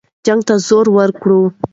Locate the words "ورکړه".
0.97-1.39